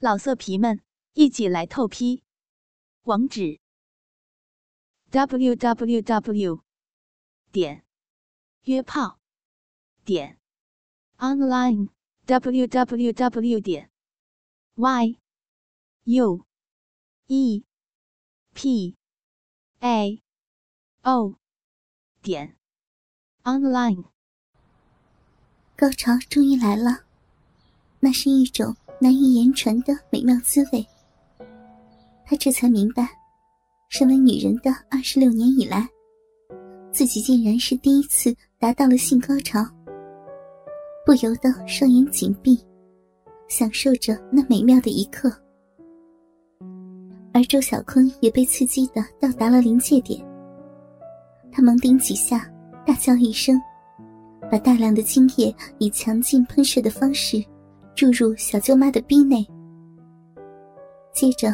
[0.00, 0.80] 老色皮们，
[1.14, 2.22] 一起来透批！
[3.02, 3.58] 网址
[5.10, 6.62] ：w w w
[7.50, 7.84] 点
[8.62, 9.18] 约炮
[10.04, 10.38] 点
[11.16, 11.88] online
[12.26, 13.90] w w w 点
[14.76, 15.18] y
[16.04, 16.46] u
[17.26, 17.64] e
[18.54, 18.96] p
[19.80, 20.22] a
[21.02, 21.34] o
[22.22, 22.56] 点
[23.42, 24.04] online。
[25.74, 27.04] 高潮终于来了，
[27.98, 28.76] 那是一种。
[29.00, 30.84] 难以言传的美妙滋味，
[32.26, 33.08] 他这才明白，
[33.88, 35.88] 身为女人的二十六年以来，
[36.90, 39.64] 自己竟然是第一次达到了性高潮，
[41.06, 42.58] 不由得双眼紧闭，
[43.46, 45.32] 享受着那美妙的一刻。
[47.32, 50.20] 而周小坤也被刺激的到达了临界点，
[51.52, 52.50] 他猛顶几下，
[52.84, 53.56] 大叫一声，
[54.50, 57.44] 把大量的精液以强劲喷射的方式。
[57.98, 59.44] 注入小舅妈的逼内，
[61.12, 61.52] 接着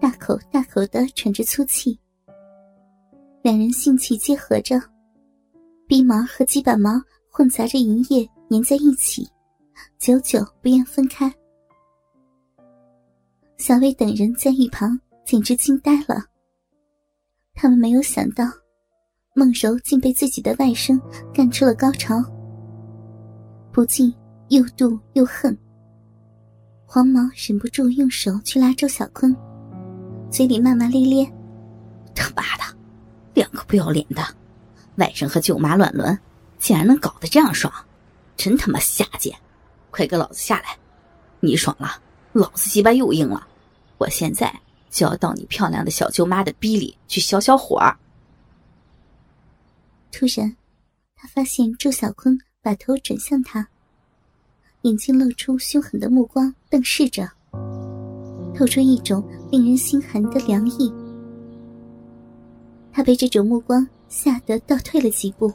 [0.00, 1.96] 大口大口的喘着粗气。
[3.40, 4.82] 两人性气结合着，
[5.86, 7.00] 逼毛和鸡巴毛
[7.30, 9.24] 混杂着银液粘在一起，
[9.96, 11.32] 久久不愿分开。
[13.56, 16.24] 小薇等人在一旁简直惊呆了，
[17.54, 18.44] 他们没有想到
[19.36, 21.00] 孟柔竟被自己的外甥
[21.32, 22.20] 干出了高潮，
[23.70, 24.12] 不禁。
[24.50, 25.56] 又妒又恨。
[26.92, 29.32] 黄毛忍不住用手去拉周小坤，
[30.28, 31.32] 嘴里骂骂咧咧
[32.16, 32.64] ：“他妈的，
[33.32, 34.20] 两个不要脸的，
[34.96, 36.18] 外甥和舅妈乱伦，
[36.58, 37.72] 竟然能搞得这样爽，
[38.36, 39.38] 真他妈下贱！
[39.92, 40.76] 快给老子下来！
[41.38, 43.46] 你爽了，老子鸡巴又硬了。
[43.96, 44.52] 我现在
[44.90, 47.80] 就要到你漂亮的小舅妈的逼里去消消火。”
[50.10, 50.56] 突然，
[51.14, 53.68] 他发现周小坤把头转向他。
[54.82, 57.30] 眼睛露出凶狠的目光，瞪视着，
[58.54, 60.92] 透出一种令人心寒的凉意。
[62.92, 65.52] 他被这种目光吓得倒退了几步，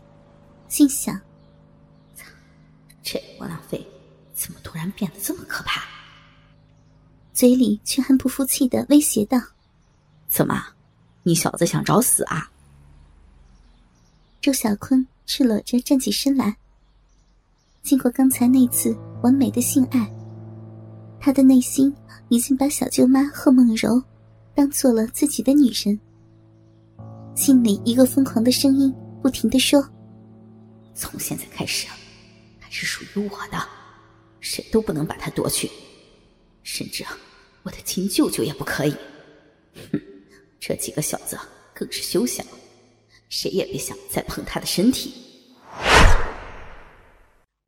[0.67, 1.19] 心想
[3.01, 3.85] ：“这窝囊废
[4.33, 5.83] 怎么突然变得这么可怕？”
[7.33, 9.37] 嘴里却很不服气的威胁道
[10.29, 10.63] ：“怎么，
[11.23, 12.49] 你小子想找死啊？”
[14.39, 16.55] 周小坤赤裸着站起身来。
[17.83, 20.07] 经过刚才那次完美的性爱，
[21.19, 21.91] 他的内心
[22.29, 23.99] 已经把小舅妈贺梦柔
[24.53, 25.99] 当做了自己的女神。
[27.33, 28.93] 心里一个疯狂的声音
[29.23, 29.83] 不停的说
[30.93, 31.87] ：“从现在开始，
[32.61, 33.57] 她是属于我的，
[34.41, 35.71] 谁都不能把她夺去，
[36.61, 37.03] 甚至
[37.63, 38.93] 我的亲舅舅也不可以。
[39.91, 39.99] 哼，
[40.59, 41.35] 这几个小子
[41.73, 42.45] 更是休想，
[43.27, 45.15] 谁也别想再碰她的身体。”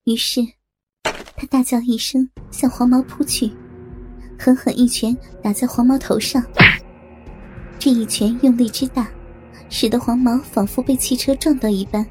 [0.06, 0.40] 于是，
[1.40, 3.52] 他大叫一声，向黄毛扑去，
[4.40, 6.44] 狠狠一拳打在黄毛头上。
[7.78, 9.08] 这一拳用力之大，
[9.70, 12.04] 使得黄毛仿佛被汽车撞到一般，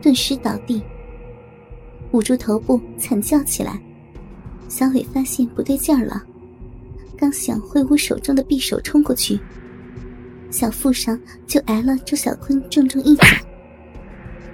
[0.00, 0.80] 顿时倒地，
[2.12, 3.80] 捂住头部惨叫起来。
[4.68, 6.22] 小伟发现不对劲儿了，
[7.18, 9.40] 刚想挥舞手中的匕首冲过去，
[10.52, 11.18] 小腹上
[11.48, 13.24] 就挨了周小坤重重一脚，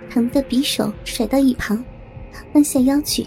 [0.09, 1.85] 疼得匕首甩到一旁。
[2.55, 3.27] 弯下腰去，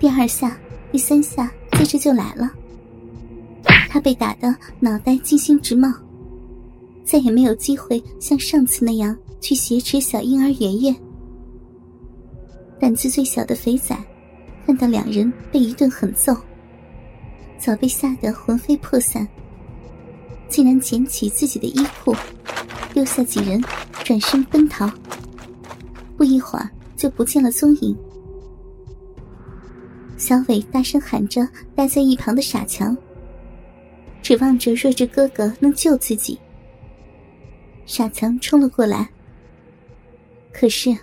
[0.00, 0.58] 第二下、
[0.90, 2.50] 第三下接着就来了。
[3.90, 5.92] 他被打得脑袋金星直冒，
[7.04, 10.96] 再也没有机会像上次那样去挟持小婴儿圆圆。
[12.80, 13.94] 胆子最小的肥仔，
[14.64, 16.34] 看到两人被一顿狠揍，
[17.58, 19.28] 早被吓得魂飞魄散，
[20.48, 22.16] 竟然捡起自己的衣裤，
[22.94, 23.62] 丢下几人，
[24.02, 24.90] 转身奔逃。
[26.16, 26.70] 不一会儿。
[26.96, 27.96] 就不见了踪影。
[30.20, 32.94] 小伟大声喊着，待在一旁的傻强，
[34.20, 36.38] 指望着弱智哥哥能救自己。
[37.86, 39.08] 傻强冲了过来，
[40.52, 40.94] 可是，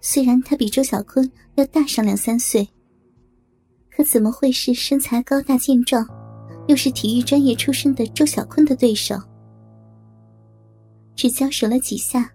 [0.00, 2.68] 虽然他比周小坤要大上两三岁，
[3.92, 6.04] 可怎么会是身材高大健壮，
[6.66, 9.14] 又是体育专业出身的周小坤的对手？
[11.14, 12.28] 只交手了几下，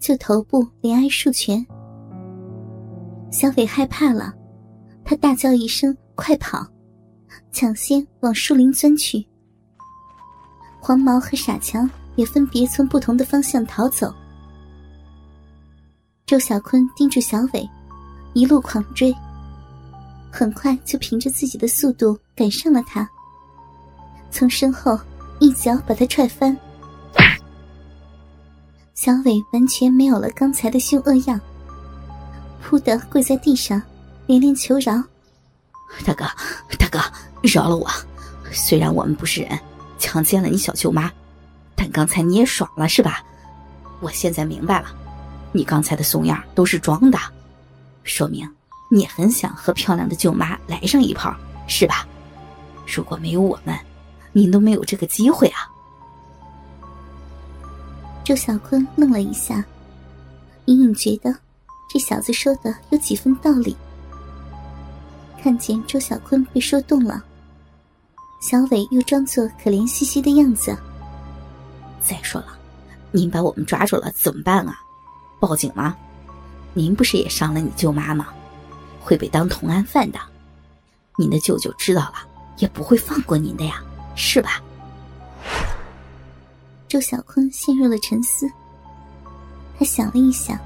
[0.00, 1.64] 就头部连挨数拳。
[3.30, 4.34] 小伟害怕了，
[5.04, 6.66] 他大叫一声：“快跑！”
[7.52, 9.24] 抢先往树林钻去。
[10.80, 14.12] 黄毛和傻强也分别从不同的方向逃走。
[16.26, 17.68] 周小坤盯住小伟，
[18.32, 19.14] 一路狂追，
[20.30, 23.08] 很快就凭着自己的速度赶上了他，
[24.30, 24.98] 从身后
[25.40, 26.56] 一脚把他踹翻。
[28.94, 31.40] 小伟完全没有了刚才的凶恶样。
[32.62, 33.82] 扑的跪在地上，
[34.26, 35.02] 连连求饶
[36.06, 36.24] ：“大哥，
[36.78, 37.00] 大哥，
[37.42, 37.88] 饶了我！
[38.52, 39.58] 虽然我们不是人，
[39.98, 41.10] 强奸了你小舅妈，
[41.74, 43.22] 但刚才你也爽了是吧？
[44.00, 44.88] 我现在明白了，
[45.52, 47.18] 你刚才的怂样都是装的，
[48.04, 48.48] 说明
[48.90, 51.34] 你也很想和漂亮的舅妈来上一炮，
[51.66, 52.06] 是吧？
[52.86, 53.78] 如果没有我们，
[54.32, 55.68] 您都没有这个机会啊！
[58.24, 59.64] 周小坤愣了一下，
[60.66, 61.34] 隐隐觉得
[61.88, 63.76] 这小子说的有几分道理。
[65.42, 67.20] 看见周小坤被说动了，
[68.40, 70.76] 小伟又装作可怜兮兮的样子。
[72.00, 72.56] 再说了，
[73.10, 74.78] 您把我们抓住了怎么办啊？
[75.40, 75.96] 报警吗？
[76.74, 78.28] 您不是也伤了你舅妈吗？
[79.00, 80.20] 会被当同案犯的。
[81.18, 82.14] 您的舅舅知道了
[82.58, 83.82] 也不会放过您的呀，
[84.14, 84.62] 是吧？
[86.86, 88.48] 周小坤陷入了沉思。
[89.76, 90.56] 他想了一想，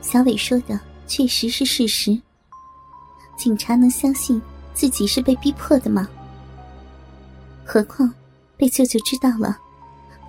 [0.00, 0.78] 小伟说的
[1.08, 2.16] 确实是事实。
[3.36, 4.40] 警察能相信
[4.74, 6.08] 自己是被逼迫的吗？
[7.64, 8.12] 何况
[8.56, 9.58] 被舅舅知道了，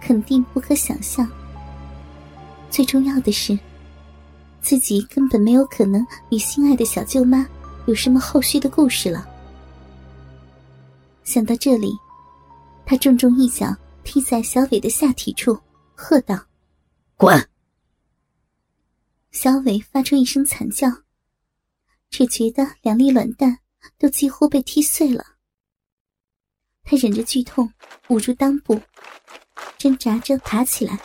[0.02, 1.28] 肯定不可想象。
[2.70, 3.58] 最重要的是，
[4.62, 7.48] 自己根本没有可能与心爱的小舅妈
[7.86, 9.28] 有什么后续的故事了。
[11.24, 11.94] 想到这里，
[12.86, 15.60] 他重重一脚踢在小伟的下体处，
[15.94, 16.40] 喝道
[17.16, 17.48] ：“滚！”
[19.32, 21.03] 小伟发出一声惨叫。
[22.14, 23.58] 只觉得两粒卵蛋
[23.98, 25.26] 都几乎被踢碎了，
[26.84, 27.74] 他忍着剧痛，
[28.08, 28.80] 捂住裆部，
[29.80, 31.02] 挣扎着爬起来，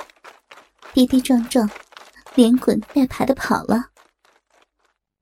[0.92, 1.66] 跌跌撞撞，
[2.34, 3.90] 连滚带爬的跑了。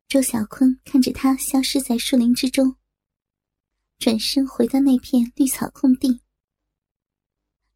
[0.09, 2.75] 周小坤看着他消失在树林之中，
[4.01, 6.21] 转身回到那片绿草空地。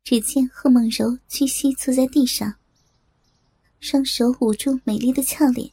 [0.02, 2.56] 只见贺梦柔屈膝坐在地上，
[3.78, 5.70] 双手捂住美丽的俏脸。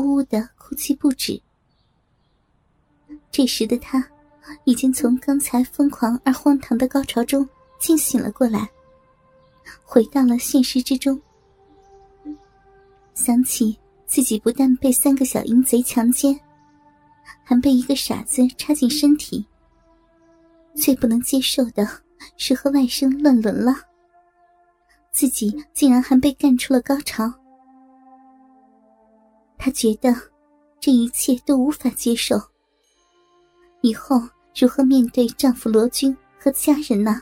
[0.00, 1.40] 呜呜的哭泣不止。
[3.30, 4.06] 这时的他，
[4.64, 7.48] 已经从刚才疯狂而荒唐的高潮中
[7.78, 8.68] 惊醒了过来，
[9.84, 11.20] 回到了现实之中。
[13.14, 16.38] 想起自己不但被三个小淫贼强奸，
[17.42, 19.44] 还被一个傻子插进身体，
[20.74, 21.86] 最不能接受的
[22.36, 23.74] 是和外甥乱伦了。
[25.10, 27.32] 自己竟然还被干出了高潮。
[29.66, 30.14] 她觉得
[30.78, 32.36] 这一切都无法接受。
[33.80, 34.16] 以后
[34.54, 37.20] 如何面对丈夫罗军和家人呢？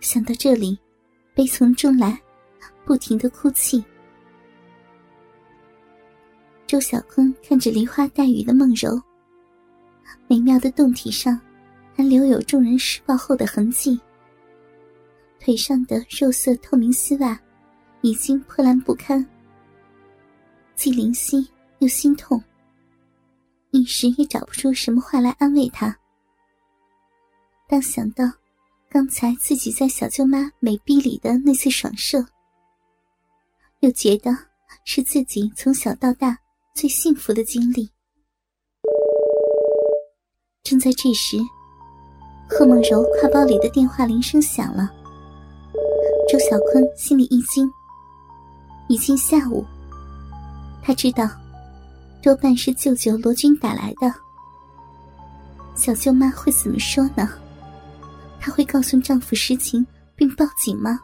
[0.00, 0.78] 想到这里，
[1.34, 2.18] 悲从中来，
[2.86, 3.84] 不停的哭泣。
[6.66, 8.98] 周小坤看着梨花带雨的梦柔，
[10.28, 11.38] 美妙的胴体上
[11.94, 14.00] 还留有众人施暴后的痕迹，
[15.38, 17.38] 腿上的肉色透明丝袜
[18.00, 19.22] 已经破烂不堪。
[20.76, 22.40] 既怜惜又心痛，
[23.70, 25.96] 一时也找不出什么话来安慰他。
[27.66, 28.24] 当想到
[28.90, 32.24] 刚才自己在小舅妈美逼里的那次爽射，
[33.80, 34.30] 又觉得
[34.84, 36.38] 是自己从小到大
[36.74, 37.90] 最幸福的经历。
[40.62, 41.38] 正在这时，
[42.48, 44.92] 贺梦柔挎包里的电话铃声响了。
[46.28, 47.70] 周小坤心里一惊，
[48.88, 49.64] 已经下午。
[50.86, 51.28] 他知道，
[52.22, 54.14] 多半是舅舅罗军打来的。
[55.74, 57.28] 小舅妈会怎么说呢？
[58.38, 59.84] 她会告诉丈夫实情
[60.14, 61.00] 并报警吗？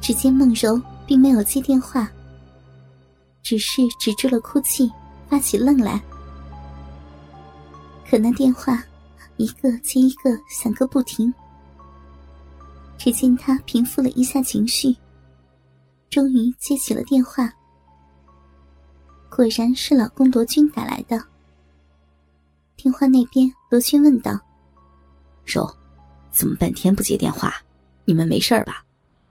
[0.00, 2.10] 只见梦柔并没有接电话，
[3.42, 4.90] 只是止住了哭泣，
[5.28, 6.00] 发起愣来。
[8.08, 8.82] 可那电话
[9.36, 11.30] 一个接一个响个不停。
[12.96, 14.96] 只见她平复了一下情绪。
[16.08, 17.48] 终于接起了电话，
[19.30, 21.22] 果然是老公罗军打来的。
[22.76, 24.38] 电话那边，罗军问道
[25.46, 25.72] ：“柔，
[26.30, 27.54] 怎么半天不接电话？
[28.04, 28.84] 你们没事吧？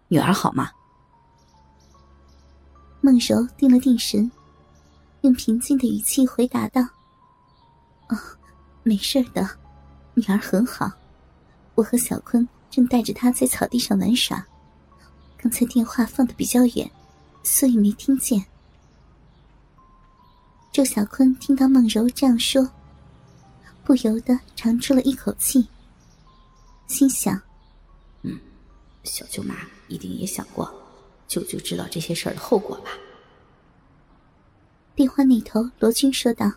[0.08, 0.72] 女儿好吗？”
[3.02, 4.32] 孟柔定了定神，
[5.22, 6.82] 用平静的语气回答道
[8.10, 8.18] ：“哦，
[8.84, 9.48] 没事的，
[10.14, 10.92] 女儿很好。
[11.76, 14.46] 我和小坤正带着她在草地上玩耍。”
[15.38, 16.90] 刚才电话放的比较远，
[17.44, 18.46] 所以没听见。
[20.72, 22.70] 周小坤听到孟柔这样说，
[23.84, 25.68] 不由得长出了一口气，
[26.88, 27.42] 心想
[28.22, 28.40] ：“嗯，
[29.04, 29.56] 小舅妈
[29.88, 30.72] 一定也想过，
[31.28, 32.92] 舅舅知道这些事儿的后果吧？”
[34.96, 36.52] 电话那头，罗军说道：“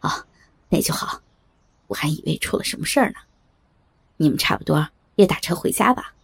[0.00, 0.26] 哦，
[0.70, 1.20] 那就好，
[1.88, 3.16] 我还以为出了什么事儿呢。
[4.16, 6.14] 你们差不多也打车回家吧。”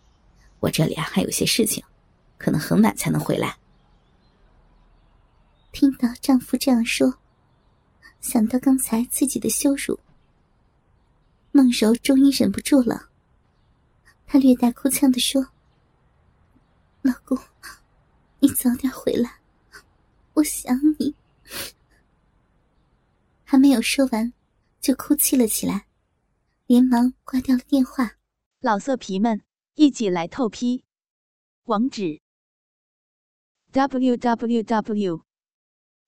[0.60, 1.84] 我这里啊还有些事情，
[2.38, 3.58] 可能很晚才能回来。
[5.78, 7.18] 听到丈夫这样说，
[8.22, 10.00] 想到刚才自己的羞辱，
[11.52, 13.10] 孟柔终于忍不住了。
[14.24, 15.48] 她略带哭腔的说
[17.04, 17.38] ：“老公，
[18.38, 19.40] 你早点回来，
[20.32, 21.14] 我想你。”
[23.44, 24.32] 还没有说完，
[24.80, 25.88] 就哭泣了起来，
[26.64, 28.12] 连忙挂掉了电话。
[28.60, 29.42] 老色皮们，
[29.74, 30.86] 一起来透批！
[31.64, 32.22] 网址
[33.72, 35.25] ：w w w